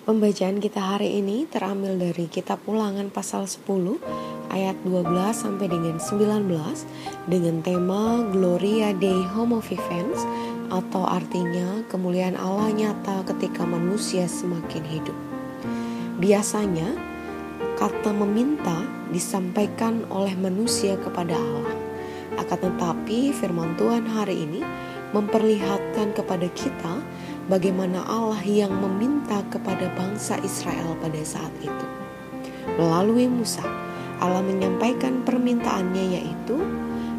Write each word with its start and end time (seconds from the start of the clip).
Pembacaan 0.00 0.64
kita 0.64 0.80
hari 0.80 1.20
ini 1.20 1.44
terambil 1.44 2.00
dari 2.00 2.24
kitab 2.24 2.64
Ulangan 2.64 3.12
pasal 3.12 3.44
10 3.44 4.00
ayat 4.48 4.72
12 4.80 5.04
sampai 5.36 5.68
dengan 5.68 6.00
19 6.00 6.48
dengan 7.28 7.60
tema 7.60 8.24
Gloria 8.32 8.96
Dei 8.96 9.20
Homo 9.36 9.60
Vivens 9.60 10.24
atau 10.72 11.04
artinya 11.04 11.84
kemuliaan 11.92 12.32
Allah 12.32 12.72
nyata 12.72 13.28
ketika 13.28 13.68
manusia 13.68 14.24
semakin 14.24 14.88
hidup. 14.88 15.18
Biasanya 16.16 16.96
kata 17.76 18.16
meminta 18.16 18.80
disampaikan 19.12 20.08
oleh 20.08 20.32
manusia 20.32 20.96
kepada 20.96 21.36
Allah. 21.36 21.76
Akan 22.40 22.56
tetapi 22.56 23.36
firman 23.36 23.76
Tuhan 23.76 24.08
hari 24.08 24.48
ini 24.48 24.64
memperlihatkan 25.12 26.16
kepada 26.16 26.48
kita 26.56 27.04
bagaimana 27.50 28.06
Allah 28.06 28.38
yang 28.46 28.70
meminta 28.70 29.42
kepada 29.50 29.90
bangsa 29.98 30.38
Israel 30.46 30.94
pada 31.02 31.18
saat 31.26 31.50
itu. 31.58 31.86
Melalui 32.78 33.26
Musa, 33.26 33.66
Allah 34.22 34.38
menyampaikan 34.46 35.26
permintaannya 35.26 36.04
yaitu 36.14 36.62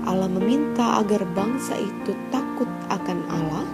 Allah 0.08 0.32
meminta 0.32 1.04
agar 1.04 1.28
bangsa 1.36 1.76
itu 1.76 2.16
takut 2.32 2.72
akan 2.88 3.20
Allah, 3.28 3.68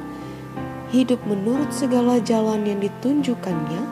hidup 0.89 1.21
menurut 1.29 1.69
segala 1.69 2.17
jalan 2.19 2.65
yang 2.65 2.81
ditunjukkannya, 2.81 3.83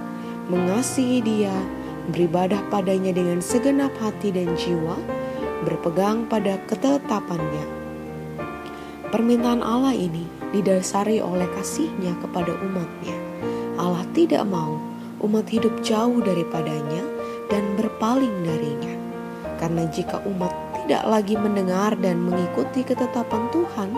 mengasihi 0.50 1.22
Dia, 1.22 1.56
beribadah 2.12 2.60
padanya 2.74 3.14
dengan 3.14 3.40
segenap 3.46 3.94
hati 4.02 4.34
dan 4.34 4.52
jiwa, 4.58 4.98
berpegang 5.64 6.26
pada 6.26 6.60
ketetapannya. 6.68 7.66
Permintaan 9.14 9.64
Allah 9.64 9.96
ini 9.96 10.28
didasari 10.56 11.20
oleh 11.20 11.46
kasihnya 11.52 12.16
kepada 12.24 12.56
umatnya. 12.64 13.18
Allah 13.76 14.08
tidak 14.16 14.48
mau 14.48 14.80
umat 15.20 15.52
hidup 15.52 15.84
jauh 15.84 16.24
daripadanya 16.24 17.04
dan 17.52 17.76
berpaling 17.76 18.32
darinya. 18.48 18.96
Karena 19.60 19.84
jika 19.92 20.24
umat 20.24 20.52
tidak 20.86 21.04
lagi 21.04 21.36
mendengar 21.36 21.98
dan 22.00 22.24
mengikuti 22.24 22.88
ketetapan 22.88 23.52
Tuhan, 23.52 23.90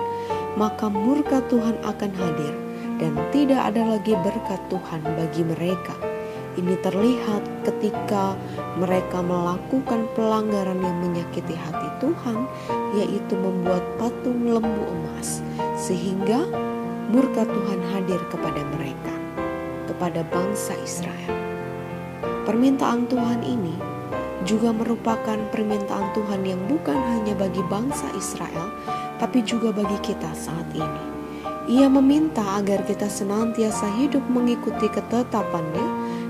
maka 0.58 0.90
murka 0.90 1.46
Tuhan 1.46 1.78
akan 1.86 2.12
hadir 2.18 2.54
dan 2.98 3.14
tidak 3.30 3.62
ada 3.62 3.86
lagi 3.86 4.18
berkat 4.18 4.62
Tuhan 4.74 5.02
bagi 5.06 5.46
mereka. 5.46 5.94
Ini 6.58 6.74
terlihat 6.82 7.70
ketika 7.70 8.34
mereka 8.82 9.22
melakukan 9.22 10.10
pelanggaran 10.18 10.82
yang 10.82 10.98
menyakiti 11.06 11.54
hati 11.54 11.86
Tuhan, 12.02 12.50
yaitu 12.98 13.38
membuat 13.38 13.86
patung 14.02 14.42
lembu 14.50 14.84
emas, 14.90 15.46
sehingga 15.78 16.50
murka 17.14 17.46
Tuhan 17.46 17.82
hadir 17.94 18.18
kepada 18.34 18.66
mereka, 18.74 19.14
kepada 19.86 20.26
bangsa 20.34 20.74
Israel. 20.82 21.38
Permintaan 22.50 23.06
Tuhan 23.06 23.46
ini 23.46 23.78
juga 24.42 24.74
merupakan 24.74 25.38
permintaan 25.54 26.18
Tuhan 26.18 26.42
yang 26.42 26.60
bukan 26.66 26.98
hanya 26.98 27.38
bagi 27.38 27.62
bangsa 27.70 28.10
Israel, 28.18 28.74
tapi 29.22 29.46
juga 29.46 29.70
bagi 29.70 30.02
kita 30.02 30.34
saat 30.34 30.66
ini. 30.74 31.04
Ia 31.68 31.92
meminta 31.92 32.42
agar 32.58 32.82
kita 32.88 33.12
senantiasa 33.12 33.92
hidup 34.00 34.24
mengikuti 34.32 34.88
ketetapannya 34.88 35.88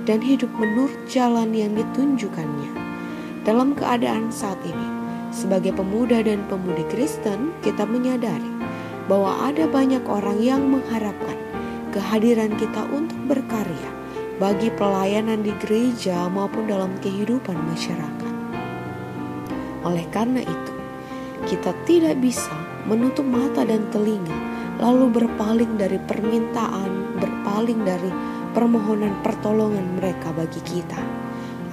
dan 0.09 0.17
hidup 0.17 0.49
menurut 0.57 0.97
jalan 1.05 1.53
yang 1.53 1.77
ditunjukkannya. 1.77 2.73
Dalam 3.45 3.77
keadaan 3.77 4.33
saat 4.33 4.57
ini, 4.65 4.87
sebagai 5.29 5.77
pemuda 5.77 6.25
dan 6.25 6.41
pemudi 6.49 6.83
Kristen, 6.89 7.53
kita 7.61 7.85
menyadari 7.85 8.56
bahwa 9.07 9.47
ada 9.47 9.65
banyak 9.67 10.03
orang 10.03 10.37
yang 10.43 10.61
mengharapkan 10.67 11.39
kehadiran 11.95 12.51
kita 12.59 12.83
untuk 12.91 13.17
berkarya 13.25 13.91
bagi 14.37 14.69
pelayanan 14.69 15.41
di 15.41 15.49
gereja 15.63 16.29
maupun 16.29 16.69
dalam 16.69 16.93
kehidupan 17.01 17.57
masyarakat. 17.73 18.33
Oleh 19.81 20.05
karena 20.13 20.43
itu, 20.43 20.73
kita 21.47 21.73
tidak 21.87 22.19
bisa 22.21 22.53
menutup 22.85 23.25
mata 23.25 23.63
dan 23.63 23.87
telinga 23.89 24.35
lalu 24.77 25.09
berpaling 25.09 25.73
dari 25.79 25.97
permintaan, 25.97 27.17
berpaling 27.17 27.81
dari 27.81 28.13
permohonan 28.53 29.17
pertolongan 29.25 29.97
mereka 29.97 30.29
bagi 30.37 30.61
kita. 30.61 31.01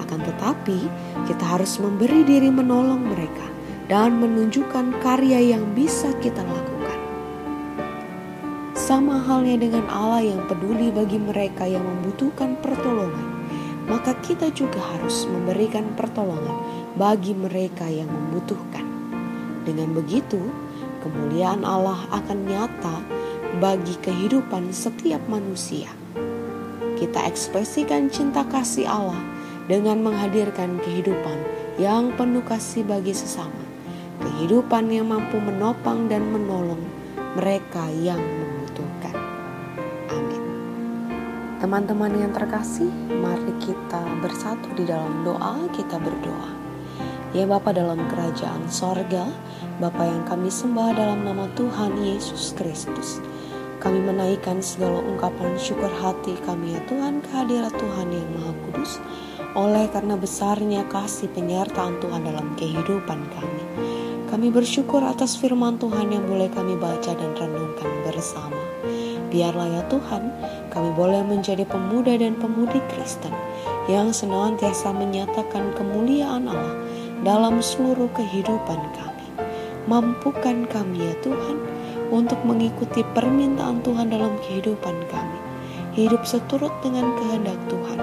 Akan 0.01 0.25
tetapi, 0.25 0.89
kita 1.29 1.45
harus 1.45 1.77
memberi 1.77 2.25
diri 2.25 2.49
menolong 2.49 3.05
mereka 3.05 3.45
dan 3.85 4.17
menunjukkan 4.17 5.01
karya 5.05 5.53
yang 5.53 5.63
bisa 5.77 6.09
kita 6.17 6.41
lakukan. 6.41 6.74
Sama 8.85 9.17
halnya 9.17 9.57
dengan 9.57 9.89
Allah 9.89 10.21
yang 10.21 10.45
peduli 10.45 10.93
bagi 10.93 11.17
mereka 11.17 11.65
yang 11.65 11.81
membutuhkan 11.81 12.53
pertolongan, 12.61 13.49
maka 13.89 14.13
kita 14.21 14.53
juga 14.53 14.77
harus 14.77 15.25
memberikan 15.25 15.89
pertolongan 15.97 16.53
bagi 16.93 17.33
mereka 17.33 17.89
yang 17.89 18.05
membutuhkan. 18.05 18.85
Dengan 19.65 19.89
begitu, 19.97 20.37
kemuliaan 21.01 21.65
Allah 21.65 21.97
akan 22.13 22.45
nyata 22.45 23.01
bagi 23.57 23.97
kehidupan 24.05 24.69
setiap 24.69 25.25
manusia 25.25 25.89
kita 26.95 27.27
ekspresikan 27.27 28.07
cinta 28.07 28.47
kasih 28.47 28.87
Allah 28.87 29.19
dengan 29.67 29.99
menghadirkan 29.99 30.79
kehidupan 30.79 31.37
yang 31.75 32.15
penuh 32.15 32.39
kasih 32.47 32.87
bagi 32.87 33.11
sesama, 33.11 33.59
kehidupan 34.23 34.87
yang 34.87 35.11
mampu 35.11 35.35
menopang 35.35 36.07
dan 36.07 36.23
menolong 36.31 36.79
mereka 37.35 37.91
yang 37.99 38.23
Teman-teman 41.65 42.13
yang 42.13 42.29
terkasih, 42.29 42.93
mari 43.09 43.49
kita 43.57 43.97
bersatu 44.21 44.69
di 44.77 44.85
dalam 44.85 45.25
doa, 45.25 45.65
kita 45.73 45.97
berdoa. 45.97 46.53
Ya 47.33 47.49
Bapa 47.49 47.73
dalam 47.73 48.05
kerajaan 48.05 48.69
sorga, 48.69 49.25
Bapa 49.81 50.05
yang 50.05 50.29
kami 50.29 50.53
sembah 50.53 50.93
dalam 50.93 51.25
nama 51.25 51.49
Tuhan 51.57 51.97
Yesus 52.05 52.53
Kristus. 52.53 53.17
Kami 53.81 53.97
menaikkan 53.97 54.61
segala 54.61 55.01
ungkapan 55.09 55.57
syukur 55.57 55.89
hati 56.05 56.37
kami 56.45 56.77
ya 56.77 56.85
Tuhan 56.85 57.25
kehadirat 57.25 57.73
Tuhan 57.73 58.13
yang 58.13 58.29
Maha 58.37 58.53
Kudus 58.69 59.01
oleh 59.57 59.89
karena 59.89 60.21
besarnya 60.21 60.85
kasih 60.85 61.33
penyertaan 61.33 61.97
Tuhan 61.97 62.29
dalam 62.29 62.53
kehidupan 62.61 63.25
kami. 63.33 63.63
Kami 64.29 64.53
bersyukur 64.53 65.01
atas 65.01 65.33
firman 65.33 65.81
Tuhan 65.81 66.13
yang 66.13 66.29
boleh 66.29 66.45
kami 66.53 66.77
baca 66.77 67.09
dan 67.09 67.33
renungkan 67.33 67.89
bersama. 68.05 68.61
Biarlah 69.35 69.67
ya 69.67 69.83
Tuhan, 69.91 70.23
kami 70.75 70.91
boleh 70.91 71.23
menjadi 71.23 71.63
pemuda 71.63 72.19
dan 72.19 72.35
pemudi 72.35 72.83
Kristen 72.91 73.31
yang 73.87 74.11
senantiasa 74.11 74.91
menyatakan 74.91 75.71
kemuliaan 75.79 76.51
Allah 76.51 76.75
dalam 77.23 77.63
seluruh 77.63 78.11
kehidupan 78.11 78.79
kami. 78.91 79.27
Mampukan 79.87 80.67
kami 80.67 80.99
ya 80.99 81.15
Tuhan, 81.23 81.57
untuk 82.13 82.37
mengikuti 82.45 83.01
permintaan 83.15 83.81
Tuhan 83.81 84.11
dalam 84.11 84.35
kehidupan 84.45 84.95
kami. 85.09 85.39
Hidup 85.95 86.27
seturut 86.27 86.73
dengan 86.83 87.15
kehendak 87.15 87.57
Tuhan, 87.71 87.99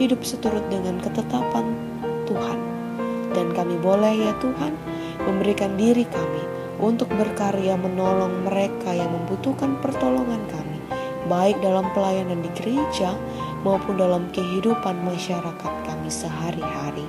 hidup 0.00 0.24
seturut 0.24 0.64
dengan 0.72 0.96
ketetapan 1.04 1.76
Tuhan. 2.24 2.58
Dan 3.36 3.52
kami 3.52 3.76
boleh 3.84 4.30
ya 4.30 4.32
Tuhan 4.40 4.72
memberikan 5.28 5.76
diri 5.76 6.08
kami 6.08 6.42
untuk 6.80 7.10
berkarya 7.12 7.76
menolong 7.76 8.48
mereka 8.48 8.96
yang 8.96 9.12
membutuhkan 9.12 9.76
pertolongan 9.84 10.40
kami, 10.48 10.63
baik 11.30 11.58
dalam 11.64 11.88
pelayanan 11.96 12.44
di 12.44 12.50
gereja 12.56 13.16
maupun 13.64 13.96
dalam 13.96 14.28
kehidupan 14.32 15.00
masyarakat 15.04 15.72
kami 15.88 16.08
sehari-hari. 16.08 17.06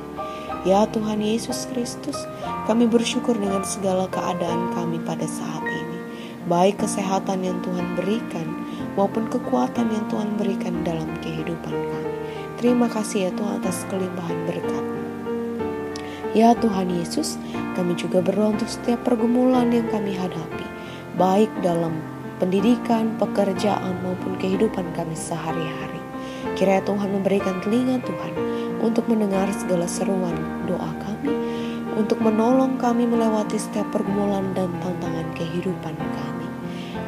Ya 0.66 0.90
Tuhan 0.90 1.22
Yesus 1.22 1.70
Kristus, 1.70 2.18
kami 2.66 2.90
bersyukur 2.90 3.38
dengan 3.38 3.62
segala 3.62 4.10
keadaan 4.10 4.74
kami 4.74 4.98
pada 5.06 5.30
saat 5.30 5.62
ini 5.62 5.96
baik 6.46 6.86
kesehatan 6.86 7.42
yang 7.42 7.58
Tuhan 7.66 7.98
berikan 7.98 8.46
maupun 8.94 9.26
kekuatan 9.34 9.90
yang 9.90 10.06
Tuhan 10.08 10.38
berikan 10.38 10.86
dalam 10.86 11.10
kehidupan 11.26 11.74
kami. 11.74 12.14
Terima 12.62 12.88
kasih 12.88 13.30
ya 13.30 13.32
Tuhan 13.34 13.62
atas 13.62 13.84
kelimpahan 13.90 14.40
berkat. 14.48 14.86
Ya 16.36 16.52
Tuhan 16.54 16.92
Yesus, 16.92 17.40
kami 17.74 17.96
juga 17.96 18.20
berdoa 18.20 18.56
untuk 18.56 18.68
setiap 18.68 19.08
pergumulan 19.08 19.72
yang 19.72 19.88
kami 19.88 20.14
hadapi, 20.16 20.68
baik 21.16 21.50
dalam 21.64 21.96
pendidikan, 22.38 23.16
pekerjaan 23.16 24.00
maupun 24.04 24.36
kehidupan 24.40 24.86
kami 24.96 25.16
sehari-hari. 25.16 26.02
Kiranya 26.56 26.84
Tuhan 26.86 27.10
memberikan 27.12 27.60
telinga 27.64 28.00
Tuhan 28.04 28.34
untuk 28.80 29.08
mendengar 29.10 29.50
segala 29.56 29.90
seruan 29.90 30.36
doa 30.70 30.92
kami, 31.02 31.34
untuk 31.96 32.22
menolong 32.22 32.78
kami 32.78 33.08
melewati 33.08 33.58
setiap 33.58 33.88
pergumulan 33.90 34.52
dan 34.54 34.70
tantangan 34.84 35.28
kehidupan 35.34 35.96
kami. 35.96 36.48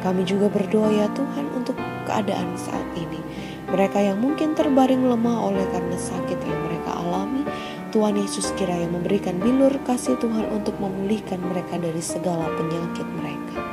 Kami 0.02 0.22
juga 0.24 0.48
berdoa 0.48 0.90
ya 0.90 1.06
Tuhan 1.12 1.46
untuk 1.54 1.76
keadaan 2.08 2.56
saat 2.56 2.86
ini. 2.96 3.20
Mereka 3.68 4.00
yang 4.00 4.18
mungkin 4.24 4.56
terbaring 4.56 5.04
lemah 5.04 5.52
oleh 5.52 5.64
karena 5.68 5.96
sakit 6.00 6.40
yang 6.40 6.60
mereka 6.64 6.90
alami, 6.96 7.44
Tuhan 7.92 8.16
Yesus 8.16 8.52
kiranya 8.56 8.88
memberikan 8.88 9.36
bilur 9.36 9.72
kasih 9.84 10.16
Tuhan 10.16 10.48
untuk 10.48 10.76
memulihkan 10.80 11.40
mereka 11.40 11.76
dari 11.76 12.00
segala 12.00 12.48
penyakit 12.56 13.04
mereka. 13.16 13.67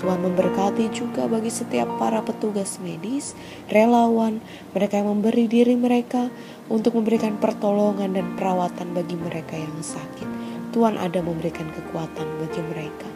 Tuhan 0.00 0.24
memberkati 0.24 0.88
juga 0.96 1.28
bagi 1.28 1.52
setiap 1.52 2.00
para 2.00 2.24
petugas 2.24 2.80
medis, 2.80 3.36
relawan, 3.68 4.40
mereka 4.72 4.96
yang 4.96 5.12
memberi 5.12 5.44
diri 5.44 5.76
mereka 5.76 6.32
untuk 6.72 6.96
memberikan 6.96 7.36
pertolongan 7.36 8.16
dan 8.16 8.32
perawatan 8.32 8.96
bagi 8.96 9.20
mereka 9.20 9.60
yang 9.60 9.76
sakit. 9.84 10.24
Tuhan 10.72 10.96
ada 10.96 11.20
memberikan 11.20 11.68
kekuatan 11.68 12.26
bagi 12.40 12.64
mereka. 12.72 13.08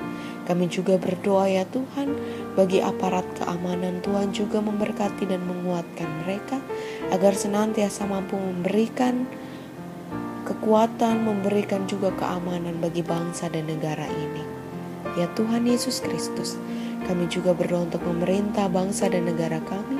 Kami 0.45 0.69
juga 0.69 1.01
berdoa 1.01 1.49
ya 1.49 1.65
Tuhan, 1.65 2.13
bagi 2.53 2.85
aparat 2.85 3.25
keamanan 3.41 4.05
Tuhan 4.05 4.37
juga 4.37 4.61
memberkati 4.61 5.25
dan 5.25 5.41
menguatkan 5.49 6.29
mereka 6.29 6.61
agar 7.09 7.33
senantiasa 7.33 8.05
mampu 8.05 8.37
memberikan 8.37 9.25
kekuatan, 10.45 11.25
memberikan 11.25 11.89
juga 11.89 12.13
keamanan 12.13 12.77
bagi 12.77 13.01
bangsa 13.01 13.49
dan 13.49 13.73
negara 13.73 14.05
ini. 14.05 14.54
Ya 15.15 15.31
Tuhan 15.39 15.63
Yesus 15.63 16.03
Kristus, 16.03 16.59
kami 17.07 17.31
juga 17.31 17.55
berdoa 17.55 17.87
untuk 17.87 18.03
pemerintah, 18.03 18.67
bangsa, 18.67 19.07
dan 19.07 19.31
negara 19.31 19.63
kami. 19.63 19.95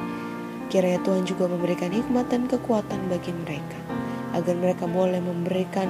Kiranya 0.75 0.99
Tuhan 1.07 1.23
juga 1.23 1.47
memberikan 1.47 1.95
hikmat 1.95 2.35
dan 2.35 2.51
kekuatan 2.51 2.99
bagi 3.07 3.31
mereka, 3.31 3.79
agar 4.35 4.59
mereka 4.59 4.91
boleh 4.91 5.23
memberikan 5.23 5.87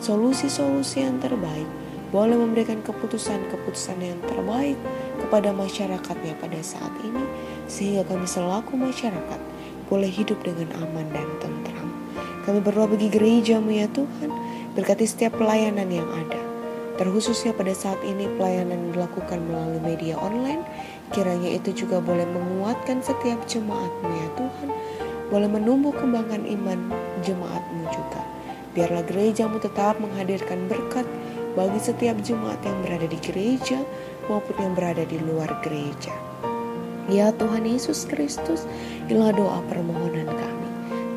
solusi-solusi 0.00 1.04
yang 1.04 1.20
terbaik, 1.20 1.68
boleh 2.08 2.40
memberikan 2.40 2.80
keputusan-keputusan 2.80 4.00
yang 4.00 4.16
terbaik 4.24 4.80
kepada 5.20 5.52
masyarakatnya 5.52 6.32
pada 6.40 6.60
saat 6.64 6.94
ini, 7.04 7.20
sehingga 7.68 8.08
kami 8.08 8.24
selaku 8.24 8.80
masyarakat 8.80 9.40
boleh 9.92 10.08
hidup 10.08 10.40
dengan 10.40 10.72
aman 10.80 11.04
dan 11.12 11.28
tentram. 11.36 11.92
Kami 12.48 12.64
berdoa 12.64 12.88
bagi 12.88 13.12
gerejamu 13.12 13.76
ya 13.76 13.92
Tuhan, 13.92 14.32
berkati 14.72 15.04
setiap 15.04 15.36
pelayanan 15.36 15.92
yang 15.92 16.08
ada 16.08 16.43
Terkhususnya 16.94 17.50
pada 17.50 17.74
saat 17.74 17.98
ini 18.06 18.30
pelayanan 18.38 18.94
dilakukan 18.94 19.42
melalui 19.50 19.82
media 19.82 20.14
online, 20.14 20.62
kiranya 21.10 21.50
itu 21.50 21.74
juga 21.74 21.98
boleh 21.98 22.22
menguatkan 22.22 23.02
setiap 23.02 23.42
jemaatmu 23.50 24.06
ya 24.14 24.28
Tuhan, 24.38 24.68
boleh 25.26 25.50
menumbuh 25.50 25.90
kembangkan 25.90 26.46
iman 26.46 26.94
jemaatmu 27.26 27.82
juga. 27.90 28.22
Biarlah 28.78 29.02
gerejamu 29.10 29.58
tetap 29.58 29.98
menghadirkan 29.98 30.70
berkat 30.70 31.06
bagi 31.58 31.82
setiap 31.82 32.14
jemaat 32.22 32.62
yang 32.62 32.78
berada 32.86 33.06
di 33.10 33.18
gereja 33.18 33.82
maupun 34.30 34.54
yang 34.62 34.78
berada 34.78 35.02
di 35.02 35.18
luar 35.18 35.50
gereja. 35.66 36.14
Ya 37.10 37.34
Tuhan 37.34 37.66
Yesus 37.66 38.06
Kristus, 38.06 38.70
inilah 39.10 39.34
doa 39.34 39.58
permohonan 39.66 40.30
kami. 40.30 40.68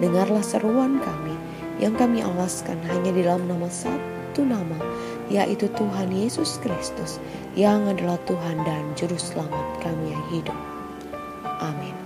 Dengarlah 0.01 0.41
seruan 0.41 0.97
kami 1.01 1.37
yang 1.77 1.93
kami 1.93 2.25
alaskan 2.25 2.81
hanya 2.89 3.13
di 3.13 3.21
dalam 3.21 3.45
nama 3.45 3.69
satu 3.69 4.17
satu 4.37 4.53
nama, 4.53 4.77
yaitu 5.33 5.65
Tuhan 5.73 6.13
Yesus 6.13 6.61
Kristus, 6.61 7.17
yang 7.57 7.89
adalah 7.89 8.21
Tuhan 8.29 8.61
dan 8.69 8.85
Juru 8.93 9.17
Selamat 9.17 9.81
kami 9.81 10.13
yang 10.13 10.25
hidup. 10.29 10.59
Amin. 11.57 11.96